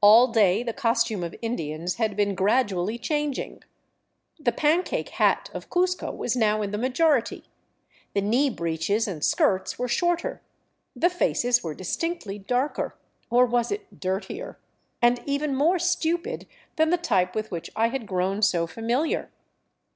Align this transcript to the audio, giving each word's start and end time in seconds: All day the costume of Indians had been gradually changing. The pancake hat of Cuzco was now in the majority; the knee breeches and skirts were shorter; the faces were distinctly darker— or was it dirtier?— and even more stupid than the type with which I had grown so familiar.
All 0.00 0.26
day 0.32 0.64
the 0.64 0.72
costume 0.72 1.22
of 1.22 1.36
Indians 1.42 1.94
had 1.94 2.16
been 2.16 2.34
gradually 2.34 2.98
changing. 2.98 3.62
The 4.36 4.50
pancake 4.50 5.10
hat 5.10 5.48
of 5.54 5.70
Cuzco 5.70 6.10
was 6.10 6.34
now 6.34 6.60
in 6.62 6.72
the 6.72 6.76
majority; 6.76 7.44
the 8.12 8.20
knee 8.20 8.50
breeches 8.50 9.06
and 9.06 9.24
skirts 9.24 9.78
were 9.78 9.86
shorter; 9.86 10.42
the 10.96 11.08
faces 11.08 11.62
were 11.62 11.72
distinctly 11.74 12.36
darker— 12.36 12.98
or 13.30 13.46
was 13.46 13.70
it 13.70 14.00
dirtier?— 14.00 14.58
and 15.00 15.20
even 15.24 15.54
more 15.54 15.78
stupid 15.78 16.48
than 16.74 16.90
the 16.90 16.98
type 16.98 17.36
with 17.36 17.52
which 17.52 17.70
I 17.76 17.90
had 17.90 18.08
grown 18.08 18.42
so 18.42 18.66
familiar. 18.66 19.30